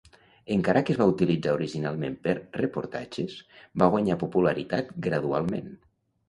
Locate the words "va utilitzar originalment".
1.01-2.15